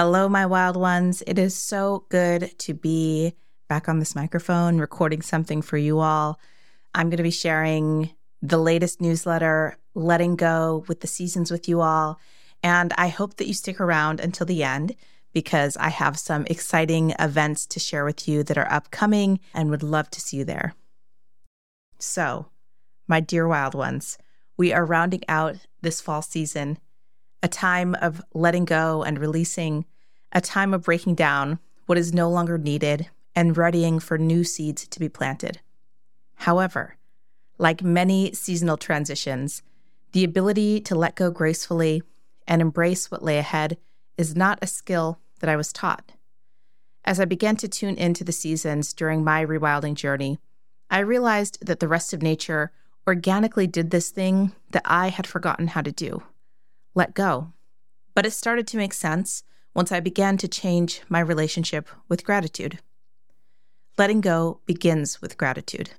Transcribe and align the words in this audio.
Hello, 0.00 0.28
my 0.28 0.46
wild 0.46 0.76
ones. 0.76 1.24
It 1.26 1.40
is 1.40 1.56
so 1.56 2.04
good 2.08 2.56
to 2.60 2.72
be 2.72 3.34
back 3.68 3.88
on 3.88 3.98
this 3.98 4.14
microphone 4.14 4.78
recording 4.78 5.22
something 5.22 5.60
for 5.60 5.76
you 5.76 5.98
all. 5.98 6.38
I'm 6.94 7.10
going 7.10 7.16
to 7.16 7.24
be 7.24 7.32
sharing 7.32 8.14
the 8.40 8.58
latest 8.58 9.00
newsletter, 9.00 9.76
Letting 9.96 10.36
Go 10.36 10.84
with 10.86 11.00
the 11.00 11.08
seasons 11.08 11.50
with 11.50 11.68
you 11.68 11.80
all. 11.80 12.20
And 12.62 12.92
I 12.96 13.08
hope 13.08 13.38
that 13.38 13.48
you 13.48 13.54
stick 13.54 13.80
around 13.80 14.20
until 14.20 14.46
the 14.46 14.62
end 14.62 14.94
because 15.32 15.76
I 15.76 15.88
have 15.88 16.16
some 16.16 16.46
exciting 16.46 17.12
events 17.18 17.66
to 17.66 17.80
share 17.80 18.04
with 18.04 18.28
you 18.28 18.44
that 18.44 18.56
are 18.56 18.72
upcoming 18.72 19.40
and 19.52 19.68
would 19.68 19.82
love 19.82 20.10
to 20.10 20.20
see 20.20 20.36
you 20.36 20.44
there. 20.44 20.74
So, 21.98 22.46
my 23.08 23.18
dear 23.18 23.48
wild 23.48 23.74
ones, 23.74 24.16
we 24.56 24.72
are 24.72 24.84
rounding 24.84 25.24
out 25.26 25.56
this 25.82 26.00
fall 26.00 26.22
season, 26.22 26.78
a 27.42 27.48
time 27.48 27.94
of 27.96 28.22
letting 28.34 28.64
go 28.64 29.02
and 29.02 29.18
releasing, 29.18 29.84
a 30.32 30.40
time 30.40 30.74
of 30.74 30.84
breaking 30.84 31.14
down 31.14 31.58
what 31.86 31.98
is 31.98 32.12
no 32.12 32.28
longer 32.28 32.58
needed 32.58 33.08
and 33.34 33.56
readying 33.56 34.00
for 34.00 34.18
new 34.18 34.44
seeds 34.44 34.86
to 34.88 35.00
be 35.00 35.08
planted. 35.08 35.60
However, 36.34 36.96
like 37.58 37.82
many 37.82 38.32
seasonal 38.32 38.76
transitions, 38.76 39.62
the 40.12 40.24
ability 40.24 40.80
to 40.80 40.94
let 40.94 41.14
go 41.14 41.30
gracefully 41.30 42.02
and 42.46 42.62
embrace 42.62 43.10
what 43.10 43.22
lay 43.22 43.38
ahead 43.38 43.76
is 44.16 44.34
not 44.34 44.58
a 44.62 44.66
skill 44.66 45.18
that 45.40 45.50
I 45.50 45.56
was 45.56 45.72
taught. 45.72 46.12
As 47.04 47.20
I 47.20 47.24
began 47.24 47.56
to 47.56 47.68
tune 47.68 47.96
into 47.96 48.24
the 48.24 48.32
seasons 48.32 48.92
during 48.92 49.24
my 49.24 49.44
rewilding 49.44 49.94
journey, 49.94 50.38
I 50.90 51.00
realized 51.00 51.64
that 51.64 51.80
the 51.80 51.88
rest 51.88 52.12
of 52.12 52.22
nature 52.22 52.72
organically 53.06 53.66
did 53.66 53.90
this 53.90 54.10
thing 54.10 54.52
that 54.72 54.82
I 54.84 55.08
had 55.08 55.26
forgotten 55.26 55.68
how 55.68 55.82
to 55.82 55.92
do 55.92 56.22
let 56.98 57.14
go. 57.14 57.52
But 58.14 58.26
it 58.26 58.32
started 58.32 58.66
to 58.68 58.76
make 58.76 58.92
sense 58.92 59.44
once 59.74 59.92
I 59.92 60.00
began 60.00 60.36
to 60.38 60.48
change 60.48 61.02
my 61.08 61.20
relationship 61.20 61.88
with 62.08 62.24
gratitude. 62.24 62.80
Letting 63.96 64.20
go 64.20 64.60
begins 64.66 65.22
with 65.22 65.38
gratitude. 65.38 65.90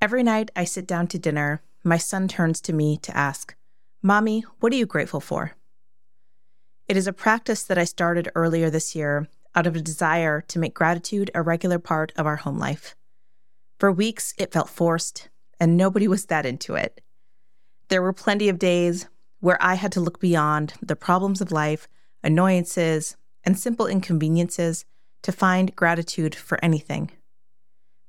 Every 0.00 0.22
night 0.22 0.50
I 0.54 0.64
sit 0.64 0.86
down 0.86 1.06
to 1.08 1.18
dinner, 1.18 1.62
my 1.82 1.96
son 1.96 2.28
turns 2.28 2.60
to 2.62 2.72
me 2.72 2.98
to 2.98 3.16
ask, 3.16 3.54
Mommy, 4.02 4.44
what 4.60 4.72
are 4.72 4.76
you 4.76 4.86
grateful 4.86 5.20
for? 5.20 5.52
It 6.88 6.96
is 6.96 7.06
a 7.06 7.12
practice 7.12 7.62
that 7.64 7.78
I 7.78 7.84
started 7.84 8.30
earlier 8.34 8.68
this 8.68 8.94
year 8.94 9.28
out 9.54 9.66
of 9.66 9.76
a 9.76 9.80
desire 9.80 10.42
to 10.48 10.58
make 10.58 10.74
gratitude 10.74 11.30
a 11.34 11.42
regular 11.42 11.78
part 11.78 12.12
of 12.16 12.26
our 12.26 12.36
home 12.36 12.58
life. 12.58 12.94
For 13.78 13.90
weeks, 13.90 14.34
it 14.38 14.52
felt 14.52 14.68
forced, 14.68 15.28
and 15.58 15.76
nobody 15.76 16.08
was 16.08 16.26
that 16.26 16.44
into 16.46 16.74
it. 16.74 17.00
There 17.88 18.02
were 18.02 18.12
plenty 18.12 18.48
of 18.48 18.58
days 18.58 19.06
where 19.42 19.58
I 19.60 19.74
had 19.74 19.90
to 19.92 20.00
look 20.00 20.20
beyond 20.20 20.74
the 20.80 20.94
problems 20.94 21.40
of 21.40 21.50
life, 21.50 21.88
annoyances, 22.22 23.16
and 23.42 23.58
simple 23.58 23.88
inconveniences 23.88 24.84
to 25.22 25.32
find 25.32 25.74
gratitude 25.74 26.32
for 26.32 26.64
anything. 26.64 27.10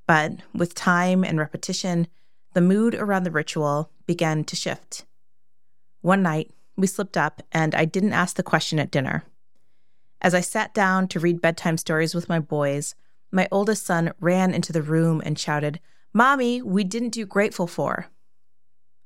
But 0.05 0.33
with 0.53 0.75
time 0.75 1.23
and 1.23 1.39
repetition, 1.39 2.07
the 2.53 2.61
mood 2.61 2.93
around 2.93 3.23
the 3.23 3.31
ritual 3.31 3.89
began 4.05 4.43
to 4.43 4.55
shift. 4.55 5.05
One 6.01 6.21
night, 6.21 6.51
we 6.77 6.85
slipped 6.85 7.17
up, 7.17 7.41
and 7.51 7.73
I 7.73 7.85
didn't 7.85 8.13
ask 8.13 8.35
the 8.35 8.43
question 8.43 8.77
at 8.77 8.91
dinner. 8.91 9.23
As 10.21 10.35
I 10.35 10.41
sat 10.41 10.71
down 10.75 11.07
to 11.07 11.19
read 11.19 11.41
bedtime 11.41 11.77
stories 11.77 12.13
with 12.13 12.29
my 12.29 12.39
boys, 12.39 12.93
my 13.31 13.47
oldest 13.51 13.87
son 13.87 14.13
ran 14.19 14.53
into 14.53 14.71
the 14.71 14.83
room 14.83 15.19
and 15.25 15.39
shouted, 15.39 15.79
Mommy, 16.13 16.61
we 16.61 16.83
didn't 16.83 17.09
do 17.09 17.25
grateful 17.25 17.65
for. 17.65 18.05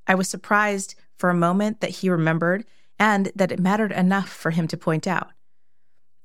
I 0.06 0.16
was 0.16 0.28
surprised 0.28 0.95
for 1.18 1.30
a 1.30 1.36
moment 1.36 1.82
that 1.82 1.90
he 1.90 2.10
remembered 2.10 2.66
and 3.00 3.32
that 3.36 3.52
it 3.52 3.60
mattered 3.60 3.92
enough 3.92 4.30
for 4.30 4.52
him 4.52 4.68
to 4.68 4.78
point 4.78 5.08
out. 5.08 5.30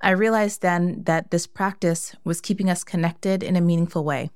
I 0.00 0.10
realized 0.10 0.62
then 0.62 1.04
that 1.04 1.30
this 1.30 1.46
practice 1.46 2.16
was 2.24 2.40
keeping 2.40 2.68
us 2.68 2.84
connected 2.84 3.42
in 3.42 3.56
a 3.56 3.60
meaningful 3.60 4.04
way. 4.04 4.30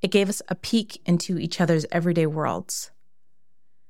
It 0.00 0.10
gave 0.10 0.28
us 0.28 0.42
a 0.48 0.56
peek 0.56 1.00
into 1.06 1.38
each 1.38 1.60
other's 1.60 1.86
everyday 1.92 2.26
worlds. 2.26 2.90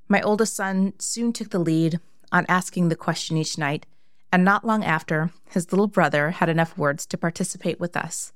My 0.08 0.20
oldest 0.20 0.54
son 0.54 0.92
soon 0.98 1.32
took 1.32 1.50
the 1.50 1.58
lead 1.58 1.98
on 2.30 2.44
asking 2.48 2.88
the 2.88 2.96
question 2.96 3.38
each 3.38 3.56
night, 3.56 3.86
and 4.30 4.44
not 4.44 4.66
long 4.66 4.84
after, 4.84 5.30
his 5.50 5.72
little 5.72 5.86
brother 5.86 6.32
had 6.32 6.50
enough 6.50 6.76
words 6.76 7.06
to 7.06 7.18
participate 7.18 7.80
with 7.80 7.96
us. 7.96 8.32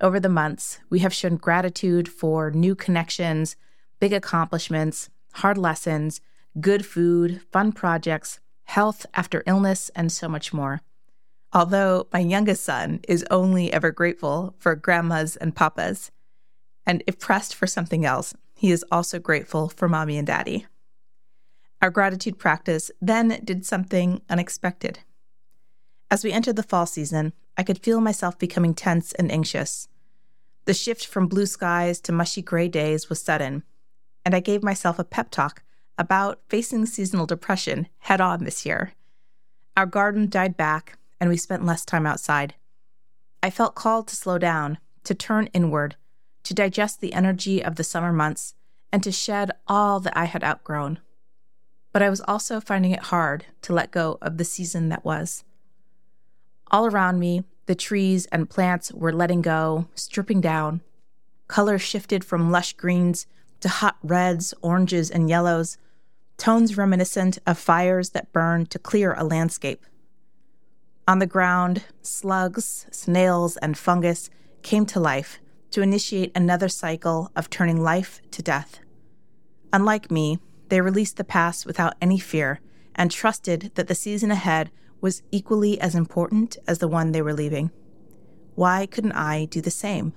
Over 0.00 0.18
the 0.18 0.28
months, 0.28 0.80
we 0.90 1.00
have 1.00 1.12
shown 1.12 1.36
gratitude 1.36 2.08
for 2.08 2.50
new 2.50 2.74
connections, 2.74 3.56
big 4.00 4.12
accomplishments, 4.12 5.10
hard 5.34 5.58
lessons, 5.58 6.20
good 6.60 6.84
food, 6.84 7.40
fun 7.52 7.72
projects, 7.72 8.40
health 8.64 9.06
after 9.14 9.42
illness, 9.46 9.90
and 9.94 10.10
so 10.10 10.28
much 10.28 10.52
more. 10.52 10.80
Although 11.52 12.08
my 12.12 12.18
youngest 12.18 12.64
son 12.64 13.00
is 13.08 13.24
only 13.30 13.72
ever 13.72 13.90
grateful 13.90 14.54
for 14.58 14.74
grandmas 14.74 15.36
and 15.36 15.54
papas, 15.54 16.10
and 16.84 17.02
if 17.06 17.18
pressed 17.18 17.54
for 17.54 17.66
something 17.66 18.04
else, 18.04 18.34
he 18.54 18.70
is 18.70 18.84
also 18.90 19.18
grateful 19.18 19.68
for 19.68 19.88
mommy 19.88 20.18
and 20.18 20.26
daddy. 20.26 20.66
Our 21.80 21.90
gratitude 21.90 22.38
practice 22.38 22.90
then 23.00 23.40
did 23.44 23.64
something 23.64 24.20
unexpected. 24.28 25.00
As 26.10 26.24
we 26.24 26.32
entered 26.32 26.56
the 26.56 26.62
fall 26.62 26.86
season, 26.86 27.32
I 27.56 27.62
could 27.62 27.82
feel 27.82 28.00
myself 28.00 28.38
becoming 28.38 28.74
tense 28.74 29.12
and 29.12 29.30
anxious. 29.30 29.88
The 30.64 30.74
shift 30.74 31.06
from 31.06 31.28
blue 31.28 31.46
skies 31.46 32.00
to 32.02 32.12
mushy 32.12 32.42
gray 32.42 32.68
days 32.68 33.08
was 33.08 33.22
sudden, 33.22 33.62
and 34.24 34.34
I 34.34 34.40
gave 34.40 34.62
myself 34.62 34.98
a 34.98 35.04
pep 35.04 35.30
talk 35.30 35.62
about 35.98 36.40
facing 36.48 36.86
seasonal 36.86 37.26
depression 37.26 37.88
head 37.98 38.20
on 38.20 38.44
this 38.44 38.64
year. 38.64 38.92
Our 39.76 39.86
garden 39.86 40.28
died 40.28 40.56
back, 40.56 40.98
and 41.20 41.28
we 41.28 41.36
spent 41.36 41.66
less 41.66 41.84
time 41.84 42.06
outside. 42.06 42.54
I 43.42 43.50
felt 43.50 43.74
called 43.74 44.08
to 44.08 44.16
slow 44.16 44.38
down, 44.38 44.78
to 45.04 45.14
turn 45.14 45.48
inward, 45.52 45.96
to 46.44 46.54
digest 46.54 47.00
the 47.00 47.12
energy 47.12 47.62
of 47.62 47.76
the 47.76 47.84
summer 47.84 48.12
months, 48.12 48.54
and 48.92 49.02
to 49.02 49.12
shed 49.12 49.50
all 49.66 50.00
that 50.00 50.16
I 50.16 50.24
had 50.24 50.42
outgrown 50.42 51.00
but 51.92 52.02
I 52.02 52.10
was 52.10 52.20
also 52.28 52.60
finding 52.60 52.92
it 52.92 53.04
hard 53.04 53.46
to 53.62 53.72
let 53.72 53.90
go 53.90 54.18
of 54.20 54.36
the 54.36 54.44
season 54.44 54.88
that 54.88 55.04
was. 55.04 55.44
All 56.70 56.86
around 56.86 57.18
me, 57.18 57.44
the 57.66 57.74
trees 57.74 58.26
and 58.26 58.48
plants 58.48 58.92
were 58.92 59.12
letting 59.12 59.42
go, 59.42 59.88
stripping 59.94 60.40
down. 60.40 60.82
Colors 61.48 61.82
shifted 61.82 62.24
from 62.24 62.50
lush 62.50 62.74
greens 62.74 63.26
to 63.60 63.68
hot 63.68 63.96
reds, 64.02 64.54
oranges, 64.62 65.10
and 65.10 65.28
yellows, 65.28 65.78
tones 66.38 66.78
reminiscent 66.78 67.38
of 67.46 67.58
fires 67.58 68.10
that 68.10 68.32
burn 68.32 68.64
to 68.66 68.78
clear 68.78 69.12
a 69.14 69.24
landscape. 69.24 69.84
On 71.06 71.18
the 71.18 71.26
ground, 71.26 71.84
slugs, 72.00 72.86
snails, 72.90 73.56
and 73.58 73.76
fungus 73.76 74.30
came 74.62 74.86
to 74.86 75.00
life 75.00 75.40
to 75.70 75.82
initiate 75.82 76.32
another 76.34 76.68
cycle 76.68 77.30
of 77.36 77.50
turning 77.50 77.82
life 77.82 78.20
to 78.30 78.42
death. 78.42 78.80
Unlike 79.72 80.10
me, 80.10 80.38
they 80.68 80.80
released 80.80 81.16
the 81.16 81.24
past 81.24 81.66
without 81.66 81.94
any 82.00 82.18
fear 82.18 82.60
and 82.94 83.10
trusted 83.10 83.72
that 83.74 83.88
the 83.88 83.94
season 83.94 84.30
ahead 84.30 84.70
was 85.00 85.22
equally 85.30 85.80
as 85.80 85.94
important 85.94 86.56
as 86.66 86.78
the 86.78 86.88
one 86.88 87.12
they 87.12 87.22
were 87.22 87.34
leaving. 87.34 87.70
Why 88.54 88.86
couldn't 88.86 89.12
I 89.12 89.44
do 89.44 89.60
the 89.60 89.70
same? 89.70 90.12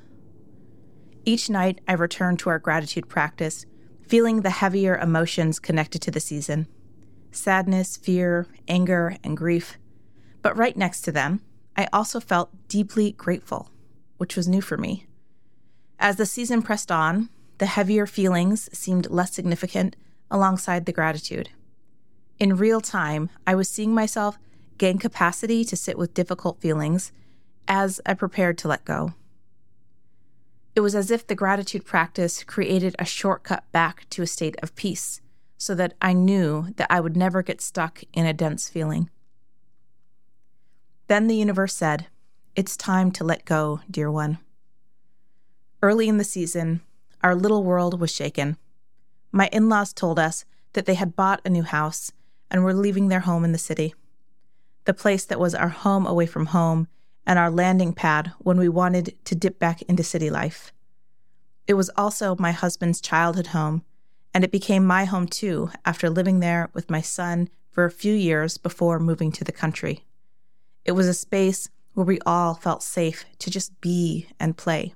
Each 1.24 1.50
night, 1.50 1.80
I 1.88 1.94
returned 1.94 2.40
to 2.40 2.50
our 2.50 2.58
gratitude 2.58 3.08
practice, 3.08 3.66
feeling 4.08 4.42
the 4.42 4.50
heavier 4.50 4.98
emotions 4.98 5.60
connected 5.60 6.02
to 6.02 6.12
the 6.12 6.20
season 6.20 6.68
sadness, 7.32 7.96
fear, 7.96 8.46
anger, 8.68 9.16
and 9.24 9.38
grief. 9.38 9.78
But 10.42 10.58
right 10.58 10.76
next 10.76 11.02
to 11.02 11.12
them, 11.12 11.42
I 11.78 11.88
also 11.94 12.20
felt 12.20 12.68
deeply 12.68 13.14
grateful, 13.14 13.72
which 14.18 14.36
was 14.36 14.48
new 14.48 14.62
for 14.62 14.78
me. 14.78 15.08
As 15.98 16.18
the 16.18 16.26
season 16.26 16.62
pressed 16.62 16.92
on, 16.92 17.30
the 17.60 17.68
heavier 17.68 18.06
feelings 18.06 18.70
seemed 18.78 19.10
less 19.10 19.34
significant 19.34 19.96
alongside 20.30 20.86
the 20.86 20.92
gratitude. 20.92 21.50
In 22.40 22.58
real 22.58 22.82
time, 22.82 23.30
I 23.46 23.56
was 23.56 23.70
seeing 23.70 23.94
myself 23.94 24.38
gain 24.78 24.98
capacity 24.98 25.64
to 25.66 25.76
sit 25.76 25.98
with 25.98 26.16
difficult 26.16 26.60
feelings 26.60 27.12
as 27.68 28.02
I 28.06 28.16
prepared 28.16 28.58
to 28.60 28.68
let 28.68 28.84
go. 28.84 29.14
It 30.76 30.80
was 30.80 30.96
as 30.96 31.12
if 31.12 31.28
the 31.28 31.36
gratitude 31.36 31.86
practice 31.86 32.44
created 32.44 32.96
a 32.98 33.06
shortcut 33.06 33.70
back 33.72 34.10
to 34.12 34.22
a 34.22 34.28
state 34.28 34.56
of 34.64 34.76
peace 34.76 35.22
so 35.58 35.76
that 35.76 35.94
I 36.02 36.14
knew 36.14 36.74
that 36.78 36.88
I 36.90 37.00
would 37.00 37.18
never 37.18 37.44
get 37.44 37.62
stuck 37.62 38.04
in 38.14 38.26
a 38.26 38.34
dense 38.34 38.70
feeling. 38.70 39.10
Then 41.08 41.28
the 41.28 41.36
universe 41.36 41.76
said, 41.76 42.08
It's 42.56 42.78
time 42.78 43.12
to 43.12 43.24
let 43.24 43.44
go, 43.44 43.82
dear 43.90 44.10
one. 44.10 44.40
Early 45.84 46.08
in 46.08 46.18
the 46.18 46.24
season, 46.24 46.82
our 47.22 47.36
little 47.36 47.64
world 47.64 48.00
was 48.00 48.12
shaken. 48.12 48.58
My 49.32 49.50
in 49.52 49.68
laws 49.68 49.94
told 49.94 50.18
us 50.18 50.46
that 50.74 50.86
they 50.86 50.94
had 50.94 51.16
bought 51.16 51.42
a 51.44 51.50
new 51.50 51.64
house 51.64 52.14
and 52.50 52.64
were 52.64 52.74
leaving 52.74 53.10
their 53.10 53.22
home 53.22 53.44
in 53.44 53.52
the 53.52 53.58
city. 53.58 53.94
The 54.86 54.94
place 54.94 55.26
that 55.26 55.40
was 55.40 55.54
our 55.54 55.70
home 55.70 56.08
away 56.08 56.26
from 56.26 56.48
home 56.48 56.88
and 57.26 57.38
our 57.38 57.52
landing 57.52 57.94
pad 57.94 58.32
when 58.40 58.58
we 58.58 58.70
wanted 58.70 59.16
to 59.26 59.36
dip 59.36 59.60
back 59.60 59.82
into 59.84 60.04
city 60.04 60.30
life. 60.30 60.74
It 61.68 61.76
was 61.76 61.92
also 61.96 62.36
my 62.40 62.52
husband's 62.52 63.02
childhood 63.02 63.48
home, 63.48 63.84
and 64.34 64.44
it 64.44 64.52
became 64.52 64.86
my 64.86 65.06
home 65.06 65.28
too 65.28 65.70
after 65.86 66.10
living 66.10 66.40
there 66.40 66.70
with 66.74 66.90
my 66.90 67.02
son 67.02 67.50
for 67.70 67.86
a 67.86 67.92
few 67.92 68.14
years 68.14 68.58
before 68.58 69.00
moving 69.00 69.32
to 69.32 69.44
the 69.44 69.52
country. 69.52 70.06
It 70.84 70.94
was 70.94 71.08
a 71.08 71.14
space 71.14 71.70
where 71.94 72.06
we 72.06 72.20
all 72.26 72.56
felt 72.56 72.84
safe 72.84 73.26
to 73.40 73.50
just 73.50 73.80
be 73.82 74.28
and 74.40 74.58
play. 74.58 74.94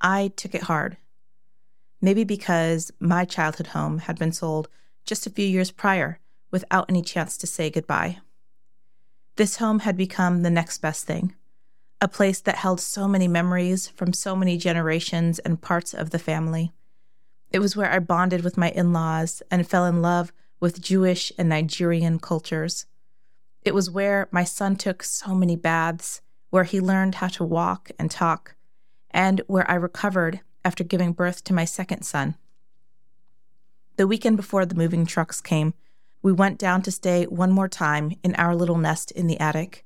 I 0.00 0.32
took 0.36 0.54
it 0.54 0.62
hard. 0.62 0.96
Maybe 2.00 2.24
because 2.24 2.90
my 3.00 3.24
childhood 3.24 3.68
home 3.68 3.98
had 3.98 4.18
been 4.18 4.32
sold 4.32 4.68
just 5.04 5.26
a 5.26 5.30
few 5.30 5.46
years 5.46 5.70
prior 5.70 6.20
without 6.50 6.86
any 6.88 7.02
chance 7.02 7.36
to 7.38 7.46
say 7.46 7.70
goodbye. 7.70 8.18
This 9.38 9.58
home 9.58 9.78
had 9.78 9.96
become 9.96 10.42
the 10.42 10.50
next 10.50 10.78
best 10.78 11.06
thing, 11.06 11.32
a 12.00 12.08
place 12.08 12.40
that 12.40 12.56
held 12.56 12.80
so 12.80 13.06
many 13.06 13.28
memories 13.28 13.86
from 13.86 14.12
so 14.12 14.34
many 14.34 14.58
generations 14.58 15.38
and 15.38 15.60
parts 15.60 15.94
of 15.94 16.10
the 16.10 16.18
family. 16.18 16.72
It 17.52 17.60
was 17.60 17.76
where 17.76 17.88
I 17.88 18.00
bonded 18.00 18.42
with 18.42 18.56
my 18.56 18.70
in 18.70 18.92
laws 18.92 19.40
and 19.48 19.64
fell 19.64 19.84
in 19.84 20.02
love 20.02 20.32
with 20.58 20.82
Jewish 20.82 21.30
and 21.38 21.48
Nigerian 21.48 22.18
cultures. 22.18 22.86
It 23.62 23.76
was 23.76 23.88
where 23.88 24.28
my 24.32 24.42
son 24.42 24.74
took 24.74 25.04
so 25.04 25.36
many 25.36 25.54
baths, 25.54 26.20
where 26.50 26.64
he 26.64 26.80
learned 26.80 27.14
how 27.14 27.28
to 27.28 27.44
walk 27.44 27.92
and 27.96 28.10
talk, 28.10 28.56
and 29.12 29.40
where 29.46 29.70
I 29.70 29.74
recovered 29.76 30.40
after 30.64 30.82
giving 30.82 31.12
birth 31.12 31.44
to 31.44 31.54
my 31.54 31.64
second 31.64 32.02
son. 32.02 32.34
The 33.98 34.08
weekend 34.08 34.36
before 34.36 34.66
the 34.66 34.74
moving 34.74 35.06
trucks 35.06 35.40
came, 35.40 35.74
we 36.22 36.32
went 36.32 36.58
down 36.58 36.82
to 36.82 36.90
stay 36.90 37.24
one 37.24 37.52
more 37.52 37.68
time 37.68 38.12
in 38.22 38.34
our 38.34 38.54
little 38.54 38.78
nest 38.78 39.10
in 39.12 39.26
the 39.26 39.38
attic. 39.38 39.84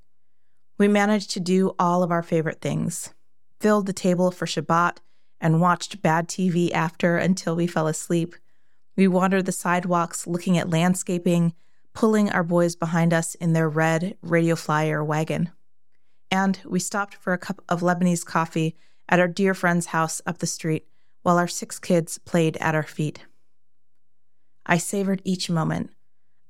We 0.78 0.88
managed 0.88 1.30
to 1.32 1.40
do 1.40 1.74
all 1.78 2.02
of 2.02 2.10
our 2.10 2.22
favorite 2.22 2.60
things, 2.60 3.12
filled 3.60 3.86
the 3.86 3.92
table 3.92 4.30
for 4.30 4.46
Shabbat, 4.46 4.98
and 5.40 5.60
watched 5.60 6.02
bad 6.02 6.28
TV 6.28 6.72
after 6.72 7.16
until 7.16 7.56
we 7.56 7.66
fell 7.66 7.86
asleep. 7.86 8.34
We 8.96 9.08
wandered 9.08 9.46
the 9.46 9.52
sidewalks 9.52 10.26
looking 10.26 10.56
at 10.56 10.70
landscaping, 10.70 11.54
pulling 11.94 12.30
our 12.30 12.44
boys 12.44 12.76
behind 12.76 13.12
us 13.12 13.34
in 13.34 13.52
their 13.52 13.68
red 13.68 14.16
Radio 14.22 14.56
Flyer 14.56 15.04
wagon. 15.04 15.50
And 16.30 16.58
we 16.64 16.78
stopped 16.78 17.14
for 17.14 17.32
a 17.32 17.38
cup 17.38 17.62
of 17.68 17.80
Lebanese 17.80 18.24
coffee 18.24 18.76
at 19.08 19.20
our 19.20 19.28
dear 19.28 19.52
friend's 19.52 19.86
house 19.86 20.22
up 20.24 20.38
the 20.38 20.46
street 20.46 20.86
while 21.22 21.38
our 21.38 21.48
six 21.48 21.78
kids 21.78 22.18
played 22.18 22.56
at 22.56 22.74
our 22.74 22.82
feet. 22.82 23.26
I 24.64 24.78
savored 24.78 25.20
each 25.24 25.50
moment, 25.50 25.90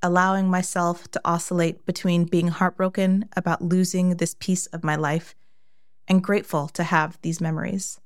allowing 0.03 0.49
myself 0.49 1.11
to 1.11 1.21
oscillate 1.25 1.87
between 1.87 2.25
being 2.25 2.49
heartbroken 2.49 3.29
about 3.37 3.63
losing 3.63 4.17
this 4.17 4.35
piece 4.39 4.67
of 4.67 4.85
my 4.85 4.97
life 4.97 5.35
and 6.09 6.23
grateful 6.23 6.69
to 6.69 6.83
have 6.83 7.19
these 7.23 7.41
memories. 7.41 8.01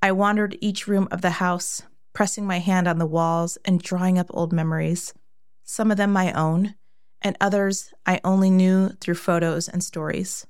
I 0.00 0.12
wandered 0.12 0.56
each 0.60 0.86
room 0.86 1.08
of 1.10 1.22
the 1.22 1.30
house, 1.30 1.82
pressing 2.12 2.46
my 2.46 2.58
hand 2.58 2.86
on 2.86 2.98
the 2.98 3.06
walls 3.06 3.58
and 3.64 3.82
drawing 3.82 4.18
up 4.18 4.30
old 4.30 4.52
memories, 4.52 5.14
some 5.64 5.90
of 5.90 5.96
them 5.96 6.12
my 6.12 6.32
own, 6.32 6.74
and 7.22 7.36
others 7.40 7.92
I 8.06 8.20
only 8.22 8.50
knew 8.50 8.90
through 9.00 9.14
photos 9.14 9.68
and 9.68 9.82
stories. 9.82 10.46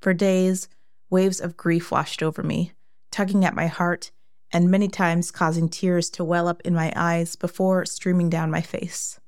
For 0.00 0.12
days, 0.12 0.68
waves 1.10 1.40
of 1.40 1.56
grief 1.56 1.90
washed 1.90 2.22
over 2.22 2.42
me, 2.42 2.72
tugging 3.10 3.44
at 3.44 3.54
my 3.54 3.66
heart 3.66 4.12
and 4.52 4.70
many 4.70 4.88
times 4.88 5.30
causing 5.30 5.68
tears 5.68 6.08
to 6.10 6.24
well 6.24 6.48
up 6.48 6.60
in 6.64 6.74
my 6.74 6.92
eyes 6.94 7.34
before 7.36 7.84
streaming 7.84 8.30
down 8.30 8.50
my 8.50 8.60
face. 8.60 9.18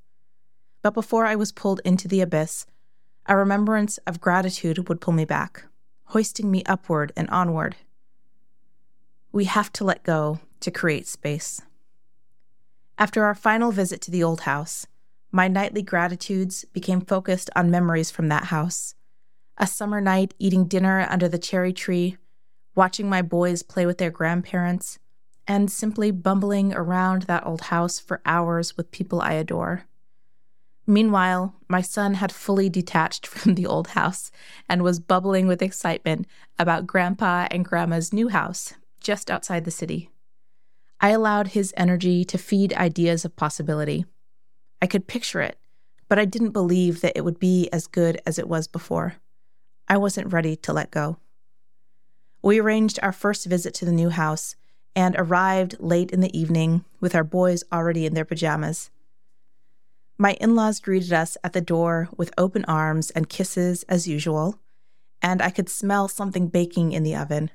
But 0.82 0.94
before 0.94 1.26
I 1.26 1.36
was 1.36 1.52
pulled 1.52 1.80
into 1.84 2.08
the 2.08 2.20
abyss, 2.20 2.66
a 3.26 3.36
remembrance 3.36 3.98
of 4.06 4.20
gratitude 4.20 4.88
would 4.88 5.00
pull 5.00 5.14
me 5.14 5.25
back, 5.25 5.64
hoisting 6.04 6.50
me 6.50 6.62
upward 6.66 7.12
and 7.16 7.28
onward. 7.30 7.76
We 9.32 9.44
have 9.44 9.72
to 9.75 9.84
let 9.84 10.02
go 10.02 10.40
to 10.60 10.70
create 10.70 11.06
space. 11.06 11.60
After 12.96 13.25
our 13.25 13.34
final 13.34 13.70
visit 13.70 14.00
to 14.02 14.10
the 14.10 14.25
old 14.25 14.40
house, 14.40 14.86
my 15.30 15.46
nightly 15.46 15.82
gratitudes 15.82 16.64
became 16.72 17.00
focused 17.02 17.50
on 17.54 17.70
memories 17.70 18.10
from 18.10 18.28
that 18.28 18.44
house. 18.44 18.94
A 19.58 19.66
summer 19.66 20.00
night 20.00 20.32
eating 20.38 20.64
dinner 20.64 21.06
under 21.10 21.28
the 21.28 21.38
cherry 21.38 21.72
tree, 21.72 22.16
watching 22.74 23.08
my 23.08 23.20
boys 23.20 23.62
play 23.62 23.84
with 23.84 23.98
their 23.98 24.10
grandparents, 24.10 24.98
and 25.46 25.70
simply 25.70 26.10
bumbling 26.10 26.72
around 26.74 27.22
that 27.22 27.46
old 27.46 27.62
house 27.62 27.98
for 27.98 28.22
hours 28.24 28.76
with 28.76 28.90
people 28.90 29.20
I 29.20 29.34
adore. 29.34 29.84
Meanwhile, 30.90 31.55
my 31.69 31.82
son 31.82 32.14
had 32.14 32.32
fully 32.32 32.70
detached 32.70 33.26
from 33.29 33.55
the 33.55 33.67
old 33.67 33.88
house 33.88 34.32
and 34.69 34.82
was 34.82 34.99
bubbling 34.99 35.46
with 35.46 35.61
excitement 35.61 36.26
about 36.58 36.87
Grandpa 36.87 37.46
and 37.50 37.64
Grandma's 37.64 38.12
new 38.12 38.29
house 38.29 38.73
just 38.99 39.31
outside 39.31 39.64
the 39.67 39.70
city. 39.70 40.11
I 40.99 41.11
allowed 41.11 41.49
his 41.49 41.75
energy 41.76 42.25
to 42.25 42.38
feed 42.38 42.73
ideas 42.73 43.25
of 43.26 43.37
possibility. 43.37 44.06
I 44.81 44.87
could 44.87 45.06
picture 45.06 45.43
it, 45.43 45.58
but 46.08 46.19
I 46.19 46.25
didn't 46.25 46.50
believe 46.50 47.02
that 47.02 47.17
it 47.17 47.25
would 47.25 47.38
be 47.38 47.69
as 47.70 47.87
good 47.87 48.20
as 48.26 48.38
it 48.38 48.49
was 48.49 48.67
before. 48.67 49.17
I 49.88 49.99
wasn't 49.99 50.32
ready 50.32 50.56
to 50.56 50.73
let 50.73 50.91
go. 50.91 51.19
We 52.41 52.61
arranged 52.61 52.99
our 53.02 53.12
first 53.12 53.44
visit 53.46 53.75
to 53.75 53.84
the 53.84 53.93
new 53.93 54.08
house 54.08 54.56
and 54.96 55.14
arrived 55.19 55.76
late 55.81 56.11
in 56.12 56.20
the 56.20 56.37
evening 56.37 56.84
with 56.99 57.14
our 57.14 57.25
boys 57.25 57.62
already 57.70 58.06
in 58.06 58.14
their 58.14 58.25
pajamas. 58.25 58.91
My 60.20 60.32
in 60.41 60.56
laws 60.56 60.81
greeted 60.81 61.12
us 61.12 61.37
at 61.44 61.53
the 61.53 61.61
door 61.61 62.09
with 62.17 62.35
open 62.37 62.65
arms 62.65 63.11
and 63.11 63.29
kisses 63.29 63.85
as 63.85 64.09
usual, 64.09 64.59
and 65.23 65.41
I 65.41 65.50
could 65.50 65.69
smell 65.69 66.09
something 66.09 66.49
baking 66.49 66.91
in 66.91 67.05
the 67.05 67.15
oven. 67.15 67.53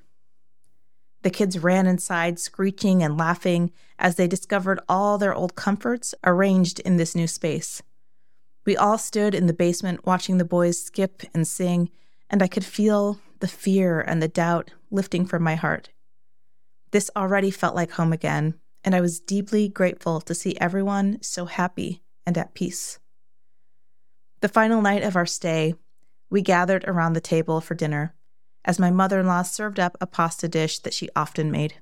The 1.24 1.30
kids 1.30 1.60
ran 1.60 1.88
inside, 1.88 2.40
screeching 2.40 3.04
and 3.04 3.18
laughing 3.18 3.74
as 4.00 4.16
they 4.16 4.28
discovered 4.28 4.80
all 4.88 5.18
their 5.18 5.34
old 5.34 5.56
comforts 5.56 6.16
arranged 6.24 6.80
in 6.80 6.96
this 6.96 7.16
new 7.16 7.28
space. 7.28 7.82
We 8.66 8.78
all 8.78 8.98
stood 8.98 9.36
in 9.36 9.48
the 9.48 9.54
basement 9.54 10.06
watching 10.06 10.38
the 10.38 10.46
boys 10.46 10.82
skip 10.82 11.24
and 11.34 11.46
sing, 11.46 11.90
and 12.30 12.42
I 12.42 12.48
could 12.48 12.64
feel 12.64 13.20
the 13.40 13.48
fear 13.50 14.00
and 14.00 14.22
the 14.22 14.30
doubt 14.30 14.72
lifting 14.90 15.26
from 15.26 15.44
my 15.44 15.56
heart. 15.56 15.90
This 16.92 17.12
already 17.14 17.52
felt 17.52 17.76
like 17.76 17.92
home 17.92 18.14
again, 18.14 18.54
and 18.86 18.96
I 18.96 19.02
was 19.02 19.20
deeply 19.20 19.68
grateful 19.68 20.22
to 20.22 20.34
see 20.34 20.56
everyone 20.60 21.22
so 21.22 21.46
happy 21.46 22.03
and 22.26 22.38
at 22.38 22.54
peace. 22.54 23.00
The 24.42 24.50
final 24.50 24.82
night 24.82 25.04
of 25.04 25.16
our 25.16 25.26
stay, 25.26 25.76
we 26.30 26.42
gathered 26.42 26.84
around 26.86 27.14
the 27.14 27.22
table 27.22 27.62
for 27.62 27.76
dinner 27.76 28.14
as 28.66 28.80
my 28.80 28.92
mother 28.92 29.20
in 29.20 29.28
law 29.28 29.42
served 29.42 29.80
up 29.80 29.98
a 30.00 30.08
pasta 30.08 30.48
dish 30.48 30.80
that 30.80 30.94
she 30.94 31.10
often 31.16 31.52
made. 31.52 31.76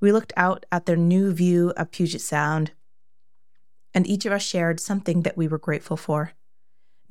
We 0.00 0.12
looked 0.12 0.32
out 0.36 0.64
at 0.70 0.86
their 0.86 0.96
new 0.96 1.32
view 1.32 1.72
of 1.76 1.90
Puget 1.90 2.20
Sound, 2.20 2.72
and 3.92 4.06
each 4.06 4.24
of 4.24 4.32
us 4.32 4.42
shared 4.42 4.80
something 4.80 5.22
that 5.22 5.36
we 5.36 5.48
were 5.48 5.58
grateful 5.58 5.96
for 5.96 6.32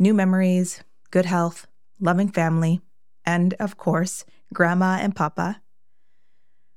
new 0.01 0.13
memories, 0.13 0.81
good 1.11 1.25
health, 1.25 1.67
loving 1.99 2.29
family, 2.29 2.79
and, 3.25 3.53
of 3.59 3.75
course, 3.75 4.23
Grandma 4.53 4.97
and 5.01 5.15
Papa. 5.15 5.61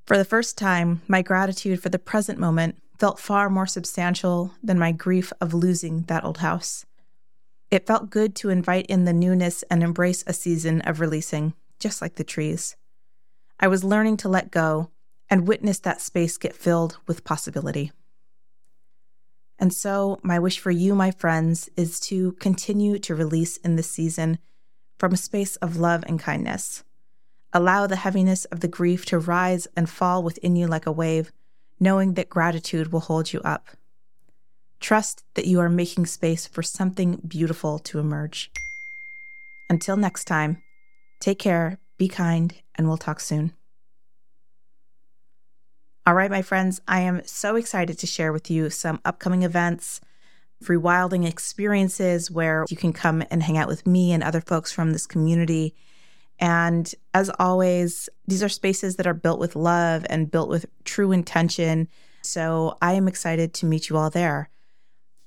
For 0.06 0.18
the 0.18 0.24
first 0.24 0.58
time, 0.58 1.02
my 1.06 1.22
gratitude 1.22 1.80
for 1.80 1.88
the 1.88 2.00
present 2.00 2.40
moment 2.40 2.82
felt 3.02 3.18
far 3.18 3.50
more 3.50 3.66
substantial 3.66 4.52
than 4.62 4.78
my 4.78 4.92
grief 4.92 5.32
of 5.40 5.52
losing 5.52 6.02
that 6.02 6.22
old 6.22 6.38
house. 6.38 6.86
It 7.68 7.84
felt 7.84 8.10
good 8.10 8.36
to 8.36 8.48
invite 8.48 8.86
in 8.86 9.06
the 9.06 9.12
newness 9.12 9.64
and 9.64 9.82
embrace 9.82 10.22
a 10.24 10.32
season 10.32 10.82
of 10.82 11.00
releasing 11.00 11.54
just 11.80 12.00
like 12.00 12.14
the 12.14 12.22
trees. 12.22 12.76
I 13.58 13.66
was 13.66 13.82
learning 13.82 14.18
to 14.18 14.28
let 14.28 14.52
go 14.52 14.92
and 15.28 15.48
witness 15.48 15.80
that 15.80 16.00
space 16.00 16.38
get 16.38 16.54
filled 16.54 16.98
with 17.08 17.24
possibility. 17.24 17.90
And 19.58 19.74
so, 19.74 20.20
my 20.22 20.38
wish 20.38 20.60
for 20.60 20.70
you, 20.70 20.94
my 20.94 21.10
friends, 21.10 21.68
is 21.76 21.98
to 22.02 22.34
continue 22.38 23.00
to 23.00 23.16
release 23.16 23.56
in 23.56 23.74
this 23.74 23.90
season 23.90 24.38
from 24.96 25.12
a 25.12 25.16
space 25.16 25.56
of 25.56 25.76
love 25.76 26.04
and 26.06 26.20
kindness. 26.20 26.84
Allow 27.52 27.88
the 27.88 27.96
heaviness 27.96 28.44
of 28.44 28.60
the 28.60 28.68
grief 28.68 29.04
to 29.06 29.18
rise 29.18 29.66
and 29.76 29.90
fall 29.90 30.22
within 30.22 30.54
you 30.54 30.68
like 30.68 30.86
a 30.86 30.92
wave, 30.92 31.32
knowing 31.82 32.14
that 32.14 32.30
gratitude 32.30 32.92
will 32.92 33.00
hold 33.00 33.32
you 33.32 33.40
up. 33.40 33.68
Trust 34.80 35.24
that 35.34 35.46
you 35.46 35.60
are 35.60 35.68
making 35.68 36.06
space 36.06 36.46
for 36.46 36.62
something 36.62 37.20
beautiful 37.26 37.78
to 37.80 37.98
emerge. 37.98 38.50
Until 39.68 39.96
next 39.96 40.24
time, 40.24 40.62
Take 41.22 41.38
care, 41.38 41.78
be 41.98 42.08
kind, 42.08 42.52
and 42.74 42.88
we'll 42.88 42.96
talk 42.96 43.20
soon. 43.20 43.52
All 46.04 46.14
right, 46.14 46.32
my 46.32 46.42
friends, 46.42 46.80
I 46.88 47.02
am 47.02 47.22
so 47.24 47.54
excited 47.54 47.96
to 48.00 48.08
share 48.08 48.32
with 48.32 48.50
you 48.50 48.70
some 48.70 49.00
upcoming 49.04 49.44
events, 49.44 50.00
rewilding 50.64 51.24
experiences 51.24 52.28
where 52.28 52.66
you 52.68 52.76
can 52.76 52.92
come 52.92 53.22
and 53.30 53.40
hang 53.40 53.56
out 53.56 53.68
with 53.68 53.86
me 53.86 54.10
and 54.10 54.20
other 54.20 54.40
folks 54.40 54.72
from 54.72 54.90
this 54.90 55.06
community. 55.06 55.76
And 56.40 56.92
as 57.14 57.30
always, 57.38 58.08
these 58.32 58.42
are 58.42 58.48
spaces 58.48 58.96
that 58.96 59.06
are 59.06 59.12
built 59.12 59.38
with 59.38 59.54
love 59.54 60.06
and 60.08 60.30
built 60.30 60.48
with 60.48 60.64
true 60.84 61.12
intention. 61.12 61.86
So 62.22 62.78
I 62.80 62.94
am 62.94 63.06
excited 63.06 63.52
to 63.52 63.66
meet 63.66 63.90
you 63.90 63.98
all 63.98 64.08
there. 64.08 64.48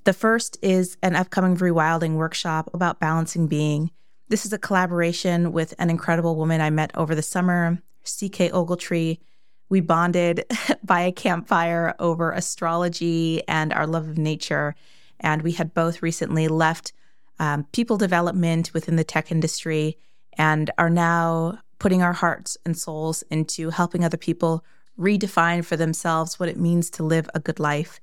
The 0.02 0.12
first 0.12 0.58
is 0.60 0.96
an 1.04 1.14
upcoming 1.14 1.56
rewilding 1.56 2.14
workshop 2.14 2.68
about 2.74 2.98
balancing 2.98 3.46
being. 3.46 3.92
This 4.28 4.44
is 4.44 4.52
a 4.52 4.58
collaboration 4.58 5.52
with 5.52 5.72
an 5.78 5.88
incredible 5.88 6.34
woman 6.34 6.60
I 6.60 6.70
met 6.70 6.90
over 6.96 7.14
the 7.14 7.22
summer, 7.22 7.78
CK 8.02 8.50
Ogletree. 8.50 9.20
We 9.68 9.80
bonded 9.80 10.44
by 10.82 11.02
a 11.02 11.12
campfire 11.12 11.94
over 12.00 12.32
astrology 12.32 13.46
and 13.46 13.72
our 13.72 13.86
love 13.86 14.08
of 14.08 14.18
nature. 14.18 14.74
And 15.20 15.42
we 15.42 15.52
had 15.52 15.74
both 15.74 16.02
recently 16.02 16.48
left 16.48 16.92
um, 17.38 17.68
people 17.70 17.98
development 17.98 18.74
within 18.74 18.96
the 18.96 19.04
tech 19.04 19.30
industry 19.30 19.96
and 20.36 20.72
are 20.76 20.90
now 20.90 21.60
putting 21.78 22.02
our 22.02 22.12
hearts 22.12 22.56
and 22.64 22.76
souls 22.76 23.22
into 23.30 23.70
helping 23.70 24.04
other 24.04 24.16
people 24.16 24.64
redefine 24.98 25.64
for 25.64 25.76
themselves 25.76 26.38
what 26.38 26.48
it 26.48 26.56
means 26.56 26.90
to 26.90 27.02
live 27.02 27.28
a 27.34 27.40
good 27.40 27.60
life. 27.60 28.00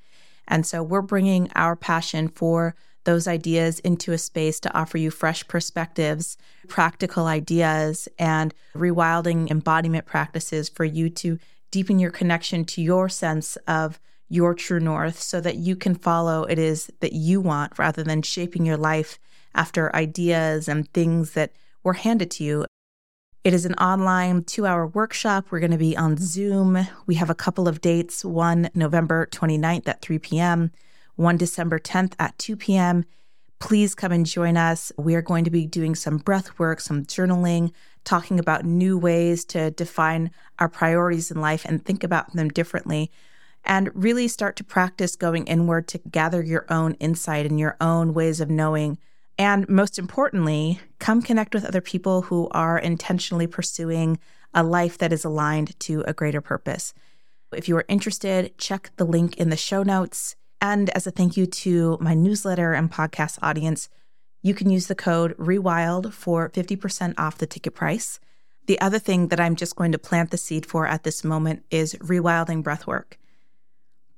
And 0.47 0.65
so 0.65 0.83
we're 0.83 1.01
bringing 1.01 1.49
our 1.55 1.75
passion 1.75 2.27
for 2.27 2.75
those 3.05 3.27
ideas 3.27 3.79
into 3.79 4.13
a 4.13 4.17
space 4.17 4.59
to 4.61 4.73
offer 4.77 4.97
you 4.97 5.11
fresh 5.11 5.45
perspectives, 5.47 6.37
practical 6.67 7.25
ideas, 7.25 8.07
and 8.17 8.53
rewilding 8.75 9.49
embodiment 9.51 10.05
practices 10.05 10.69
for 10.69 10.85
you 10.85 11.09
to 11.09 11.37
deepen 11.71 11.99
your 11.99 12.11
connection 12.11 12.63
to 12.63 12.81
your 12.81 13.09
sense 13.09 13.57
of 13.67 13.99
your 14.29 14.53
true 14.53 14.79
north 14.79 15.19
so 15.19 15.41
that 15.41 15.57
you 15.57 15.75
can 15.75 15.95
follow 15.95 16.43
it 16.43 16.57
is 16.57 16.91
that 17.01 17.13
you 17.13 17.41
want 17.41 17.77
rather 17.77 18.03
than 18.03 18.21
shaping 18.21 18.65
your 18.65 18.77
life 18.77 19.19
after 19.53 19.95
ideas 19.95 20.67
and 20.67 20.91
things 20.93 21.31
that 21.31 21.51
were 21.83 21.93
handed 21.93 22.31
to 22.31 22.43
you. 22.43 22.65
It 23.43 23.53
is 23.53 23.65
an 23.65 23.73
online 23.73 24.45
two 24.45 24.65
hour 24.65 24.87
workshop. 24.87 25.47
We're 25.49 25.59
going 25.59 25.71
to 25.71 25.77
be 25.77 25.97
on 25.97 26.15
Zoom. 26.15 26.87
We 27.07 27.15
have 27.15 27.29
a 27.29 27.35
couple 27.35 27.67
of 27.67 27.81
dates 27.81 28.23
one 28.23 28.69
November 28.73 29.27
29th 29.33 29.85
at 29.85 30.01
3 30.01 30.17
p.m., 30.19 30.71
one 31.15 31.35
December 31.35 31.77
10th 31.77 32.13
at 32.19 32.37
2 32.37 32.55
p.m. 32.55 33.03
Please 33.59 33.95
come 33.95 34.13
and 34.13 34.25
join 34.25 34.55
us. 34.55 34.93
We 34.97 35.13
are 35.15 35.21
going 35.21 35.43
to 35.43 35.51
be 35.51 35.65
doing 35.65 35.93
some 35.93 36.19
breath 36.19 36.57
work, 36.57 36.79
some 36.79 37.03
journaling, 37.03 37.73
talking 38.05 38.39
about 38.39 38.63
new 38.63 38.97
ways 38.97 39.43
to 39.45 39.71
define 39.71 40.31
our 40.59 40.69
priorities 40.69 41.29
in 41.29 41.41
life 41.41 41.65
and 41.65 41.83
think 41.83 42.05
about 42.05 42.31
them 42.31 42.47
differently 42.47 43.11
and 43.65 43.89
really 43.93 44.29
start 44.29 44.55
to 44.55 44.63
practice 44.63 45.17
going 45.17 45.47
inward 45.47 45.89
to 45.89 45.97
gather 46.09 46.41
your 46.41 46.65
own 46.69 46.93
insight 46.93 47.45
and 47.45 47.59
your 47.59 47.75
own 47.81 48.13
ways 48.13 48.39
of 48.39 48.49
knowing. 48.49 48.97
And 49.37 49.67
most 49.67 49.97
importantly, 49.97 50.79
come 50.99 51.21
connect 51.21 51.53
with 51.53 51.65
other 51.65 51.81
people 51.81 52.23
who 52.23 52.47
are 52.51 52.77
intentionally 52.77 53.47
pursuing 53.47 54.19
a 54.53 54.63
life 54.63 54.97
that 54.99 55.11
is 55.11 55.25
aligned 55.25 55.79
to 55.81 56.03
a 56.07 56.13
greater 56.13 56.41
purpose. 56.41 56.93
If 57.51 57.67
you 57.67 57.75
are 57.77 57.85
interested, 57.87 58.57
check 58.57 58.91
the 58.97 59.05
link 59.05 59.37
in 59.37 59.49
the 59.49 59.57
show 59.57 59.83
notes. 59.83 60.35
And 60.61 60.89
as 60.91 61.07
a 61.07 61.11
thank 61.11 61.35
you 61.35 61.45
to 61.45 61.97
my 61.99 62.13
newsletter 62.13 62.73
and 62.73 62.91
podcast 62.91 63.39
audience, 63.41 63.89
you 64.41 64.53
can 64.53 64.69
use 64.69 64.87
the 64.87 64.95
code 64.95 65.35
REWILD 65.37 66.13
for 66.13 66.49
50% 66.49 67.15
off 67.17 67.37
the 67.37 67.47
ticket 67.47 67.73
price. 67.73 68.19
The 68.67 68.79
other 68.79 68.99
thing 68.99 69.27
that 69.27 69.39
I'm 69.39 69.55
just 69.55 69.75
going 69.75 69.91
to 69.91 69.99
plant 69.99 70.31
the 70.31 70.37
seed 70.37 70.65
for 70.65 70.87
at 70.87 71.03
this 71.03 71.23
moment 71.23 71.63
is 71.69 71.95
rewilding 71.95 72.63
breathwork 72.63 73.15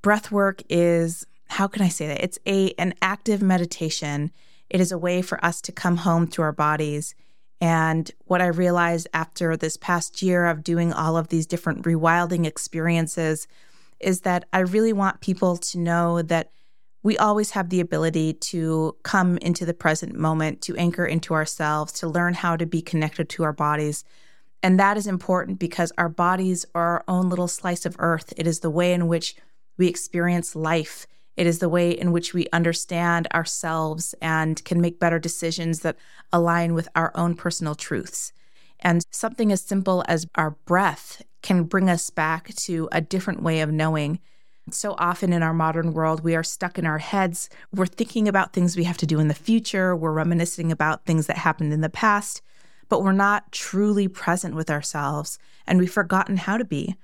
breath 0.06 0.32
work 0.32 0.62
is 0.70 1.26
how 1.48 1.68
can 1.68 1.82
I 1.82 1.88
say 1.88 2.06
that? 2.06 2.24
It's 2.24 2.38
a 2.46 2.76
an 2.78 2.94
active 3.02 3.42
meditation. 3.42 4.32
It 4.70 4.82
is 4.82 4.92
a 4.92 4.98
way 4.98 5.22
for 5.22 5.44
us 5.44 5.62
to 5.62 5.72
come 5.72 5.98
home 5.98 6.28
to 6.30 6.42
our 6.42 6.52
bodies. 6.52 7.16
And 7.62 8.10
what 8.26 8.42
I 8.42 8.48
realized 8.48 9.08
after 9.14 9.56
this 9.56 9.78
past 9.78 10.22
year 10.22 10.46
of 10.46 10.64
doing 10.64 10.92
all 10.92 11.18
of 11.18 11.30
these 11.30 11.46
different 11.46 11.84
rewilding 11.84 12.46
experiences 12.46 13.48
is 14.00 14.22
that 14.22 14.46
I 14.52 14.60
really 14.60 14.94
want 14.94 15.22
people 15.22 15.58
to 15.58 15.80
know 15.80 16.22
that 16.22 16.52
we 17.02 17.18
always 17.18 17.52
have 17.52 17.70
the 17.70 17.80
ability 17.80 18.34
to 18.34 18.98
come 19.04 19.38
into 19.38 19.64
the 19.64 19.76
present 19.76 20.16
moment, 20.16 20.62
to 20.62 20.76
anchor 20.76 21.06
into 21.06 21.36
ourselves, 21.36 21.94
to 21.94 22.08
learn 22.08 22.34
how 22.34 22.58
to 22.58 22.66
be 22.66 22.82
connected 22.82 23.30
to 23.30 23.44
our 23.44 23.54
bodies. 23.54 24.04
And 24.64 24.80
that 24.80 24.98
is 24.98 25.06
important 25.06 25.60
because 25.60 25.92
our 26.00 26.10
bodies 26.10 26.66
are 26.74 26.84
our 26.84 27.04
own 27.08 27.30
little 27.30 27.48
slice 27.48 27.86
of 27.86 27.96
earth. 28.00 28.34
It 28.38 28.48
is 28.48 28.62
the 28.62 28.72
way 28.72 28.92
in 28.92 29.08
which 29.08 29.36
we 29.78 29.88
experience 29.88 30.56
life. 30.56 31.06
It 31.38 31.48
is 31.48 31.60
the 31.60 31.70
way 31.70 31.92
in 31.92 32.12
which 32.12 32.34
we 32.34 32.48
understand 32.54 33.28
ourselves 33.34 34.16
and 34.22 34.64
can 34.64 34.80
make 34.80 35.00
better 35.00 35.20
decisions 35.20 35.82
that 35.82 35.98
align 36.32 36.74
with 36.74 36.88
our 36.96 37.12
own 37.16 37.36
personal 37.36 37.76
truths. 37.76 38.32
And 38.80 39.06
something 39.12 39.52
as 39.52 39.62
simple 39.62 40.04
as 40.08 40.28
our 40.36 40.52
breath 40.66 41.22
can 41.42 41.64
bring 41.64 41.90
us 41.90 42.10
back 42.10 42.54
to 42.56 42.88
a 42.92 43.02
different 43.02 43.44
way 43.44 43.62
of 43.62 43.72
knowing. 43.72 44.20
So 44.72 44.96
often 44.98 45.32
in 45.32 45.44
our 45.44 45.54
modern 45.54 45.94
world, 45.94 46.24
we 46.24 46.36
are 46.36 46.44
stuck 46.44 46.80
in 46.80 46.86
our 46.86 46.98
heads. 46.98 47.50
We're 47.74 47.86
thinking 47.86 48.28
about 48.28 48.54
things 48.54 48.76
we 48.76 48.86
have 48.86 48.98
to 48.98 49.06
do 49.06 49.20
in 49.20 49.28
the 49.28 49.34
future. 49.34 49.96
We're 49.96 50.12
reminiscing 50.12 50.72
about 50.72 51.06
things 51.06 51.28
that 51.28 51.38
happened 51.38 51.72
in 51.72 51.82
the 51.82 51.90
past, 51.90 52.42
but 52.90 53.04
we're 53.04 53.12
not 53.12 53.52
truly 53.52 54.08
present 54.08 54.56
with 54.56 54.72
ourselves 54.72 55.38
and 55.68 55.80
we've 55.80 55.92
forgotten 55.92 56.38
how 56.38 56.58
to 56.58 56.66
be. 56.66 56.96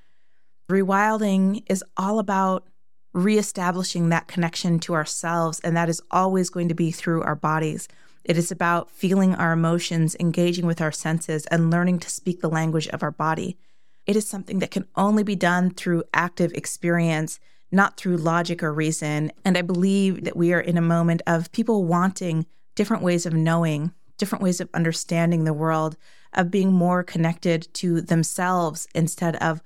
Rewilding 0.70 1.64
is 1.68 1.84
all 1.98 2.18
about 2.18 2.68
reestablishing 3.14 4.10
that 4.10 4.28
connection 4.28 4.80
to 4.80 4.94
ourselves, 4.94 5.60
and 5.62 5.76
that 5.76 5.90
is 5.90 6.02
always 6.12 6.50
going 6.50 6.70
to 6.70 6.74
be 6.74 6.92
through 6.92 7.24
our 7.24 7.36
bodies. 7.36 7.88
It 8.24 8.38
is 8.38 8.52
about 8.52 8.92
feeling 8.92 9.36
our 9.36 9.52
emotions, 9.52 10.16
engaging 10.20 10.66
with 10.66 10.82
our 10.82 10.92
senses, 10.92 11.46
and 11.48 11.72
learning 11.72 12.00
to 12.00 12.10
speak 12.10 12.42
the 12.42 12.50
language 12.50 12.88
of 12.90 13.04
our 13.04 13.12
body. 13.12 13.58
It 14.06 14.16
is 14.16 14.28
something 14.28 14.60
that 14.60 14.72
can 14.72 14.88
only 14.96 15.24
be 15.24 15.36
done 15.36 15.72
through 15.72 16.04
active 16.14 16.54
experience, 16.54 17.40
not 17.72 17.98
through 17.98 18.18
logic 18.18 18.62
or 18.64 18.74
reason. 18.74 19.32
And 19.44 19.58
I 19.58 19.62
believe 19.62 20.24
that 20.24 20.38
we 20.38 20.54
are 20.54 20.60
in 20.60 20.78
a 20.78 20.82
moment 20.82 21.22
of 21.26 21.52
people 21.52 21.86
wanting 21.86 22.46
different 22.76 23.04
ways 23.04 23.26
of 23.26 23.34
knowing, 23.34 23.92
different 24.18 24.44
ways 24.44 24.62
of 24.62 24.70
understanding 24.74 25.44
the 25.44 25.54
world, 25.54 25.98
of 26.34 26.52
being 26.52 26.72
more 26.72 27.04
connected 27.04 27.68
to 27.74 28.02
themselves 28.02 28.88
instead 28.94 29.36
of 29.38 29.62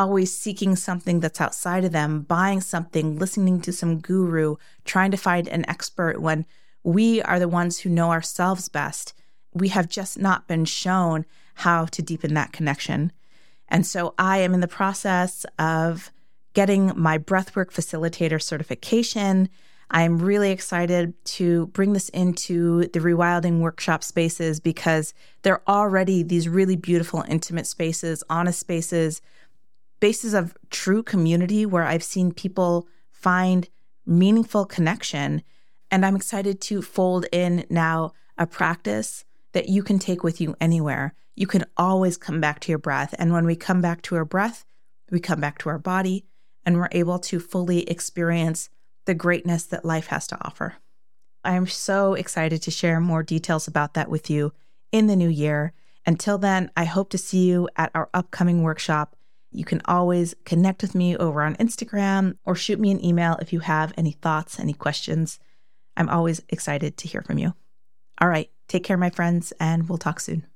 always 0.00 0.34
seeking 0.36 0.76
something 0.76 1.20
that's 1.20 1.42
outside 1.42 1.84
of 1.84 1.92
them, 1.92 2.22
buying 2.22 2.62
something, 2.62 3.18
listening 3.18 3.60
to 3.60 3.70
some 3.70 3.98
guru, 3.98 4.56
trying 4.86 5.10
to 5.10 5.18
find 5.18 5.46
an 5.48 5.68
expert 5.68 6.22
when 6.22 6.46
we 6.82 7.20
are 7.20 7.38
the 7.38 7.48
ones 7.48 7.80
who 7.80 7.90
know 7.90 8.10
ourselves 8.10 8.70
best. 8.70 9.12
We 9.52 9.68
have 9.68 9.90
just 9.90 10.18
not 10.18 10.48
been 10.48 10.64
shown 10.64 11.26
how 11.56 11.84
to 11.84 12.00
deepen 12.00 12.32
that 12.32 12.50
connection. 12.50 13.12
And 13.68 13.86
so 13.86 14.14
I 14.18 14.38
am 14.38 14.54
in 14.54 14.60
the 14.60 14.68
process 14.68 15.44
of 15.58 16.10
getting 16.54 16.92
my 16.96 17.18
breathwork 17.18 17.70
facilitator 17.70 18.40
certification. 18.40 19.50
I'm 19.90 20.18
really 20.18 20.50
excited 20.50 21.12
to 21.36 21.66
bring 21.66 21.92
this 21.92 22.08
into 22.08 22.86
the 22.86 23.00
rewilding 23.00 23.58
workshop 23.58 24.02
spaces 24.02 24.60
because 24.60 25.12
they're 25.42 25.68
already 25.68 26.22
these 26.22 26.48
really 26.48 26.76
beautiful, 26.76 27.22
intimate 27.28 27.66
spaces, 27.66 28.24
honest 28.30 28.58
spaces 28.58 29.20
spaces 30.00 30.32
of 30.32 30.56
true 30.70 31.02
community 31.02 31.66
where 31.66 31.84
I've 31.84 32.02
seen 32.02 32.32
people 32.32 32.88
find 33.10 33.68
meaningful 34.06 34.64
connection. 34.64 35.42
And 35.90 36.06
I'm 36.06 36.16
excited 36.16 36.62
to 36.62 36.80
fold 36.80 37.26
in 37.32 37.66
now 37.68 38.14
a 38.38 38.46
practice 38.46 39.26
that 39.52 39.68
you 39.68 39.82
can 39.82 39.98
take 39.98 40.24
with 40.24 40.40
you 40.40 40.56
anywhere. 40.58 41.12
You 41.36 41.46
can 41.46 41.66
always 41.76 42.16
come 42.16 42.40
back 42.40 42.60
to 42.60 42.72
your 42.72 42.78
breath. 42.78 43.14
And 43.18 43.30
when 43.30 43.44
we 43.44 43.56
come 43.56 43.82
back 43.82 44.00
to 44.02 44.16
our 44.16 44.24
breath, 44.24 44.64
we 45.10 45.20
come 45.20 45.38
back 45.38 45.58
to 45.58 45.68
our 45.68 45.78
body 45.78 46.24
and 46.64 46.78
we're 46.78 46.88
able 46.92 47.18
to 47.18 47.38
fully 47.38 47.82
experience 47.82 48.70
the 49.04 49.12
greatness 49.12 49.64
that 49.64 49.84
life 49.84 50.06
has 50.06 50.26
to 50.28 50.38
offer. 50.42 50.76
I 51.44 51.56
am 51.56 51.66
so 51.66 52.14
excited 52.14 52.62
to 52.62 52.70
share 52.70 53.00
more 53.00 53.22
details 53.22 53.68
about 53.68 53.92
that 53.94 54.08
with 54.08 54.30
you 54.30 54.54
in 54.92 55.08
the 55.08 55.16
new 55.16 55.28
year. 55.28 55.74
Until 56.06 56.38
then, 56.38 56.70
I 56.74 56.84
hope 56.84 57.10
to 57.10 57.18
see 57.18 57.44
you 57.44 57.68
at 57.76 57.90
our 57.94 58.08
upcoming 58.14 58.62
workshop 58.62 59.14
you 59.52 59.64
can 59.64 59.80
always 59.84 60.34
connect 60.44 60.82
with 60.82 60.94
me 60.94 61.16
over 61.16 61.42
on 61.42 61.56
Instagram 61.56 62.36
or 62.44 62.54
shoot 62.54 62.78
me 62.78 62.90
an 62.90 63.04
email 63.04 63.36
if 63.40 63.52
you 63.52 63.60
have 63.60 63.92
any 63.96 64.12
thoughts, 64.12 64.60
any 64.60 64.72
questions. 64.72 65.38
I'm 65.96 66.08
always 66.08 66.40
excited 66.48 66.96
to 66.98 67.08
hear 67.08 67.22
from 67.22 67.38
you. 67.38 67.54
All 68.20 68.28
right, 68.28 68.50
take 68.68 68.84
care, 68.84 68.96
my 68.96 69.10
friends, 69.10 69.52
and 69.58 69.88
we'll 69.88 69.98
talk 69.98 70.20
soon. 70.20 70.46